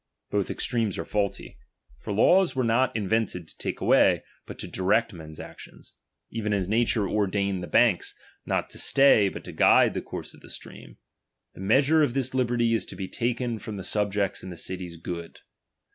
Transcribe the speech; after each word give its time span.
Both 0.31 0.49
extremes 0.49 0.97
are 0.97 1.05
faulty; 1.05 1.59
for 1.99 2.11
lavFS 2.11 2.55
were 2.55 2.63
not 2.63 2.95
invented 2.95 3.47
to 3.47 3.57
take 3.59 3.81
away, 3.81 4.23
but 4.47 4.57
to 4.57 4.67
direct 4.67 5.13
men's 5.13 5.39
actions; 5.39 5.93
even 6.31 6.53
as 6.53 6.67
nature 6.67 7.07
ordained 7.07 7.61
the 7.61 7.67
banks, 7.67 8.15
not 8.43 8.71
to 8.71 8.79
stay, 8.79 9.29
but 9.29 9.43
to 9.43 9.51
guide 9.51 9.93
the 9.93 10.01
course 10.01 10.33
of 10.33 10.39
the 10.41 10.49
stream. 10.49 10.97
The 11.53 11.61
measure 11.61 12.01
of 12.01 12.15
this 12.15 12.33
liberty 12.33 12.73
is 12.73 12.87
to 12.87 12.95
be 12.95 13.07
taken 13.07 13.59
from 13.59 13.77
the 13.77 13.83
subjects' 13.83 14.41
and 14.41 14.51
the 14.51 14.57
city's 14.57 14.97
good. 14.97 15.41